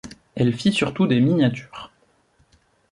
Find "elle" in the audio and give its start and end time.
0.33-0.55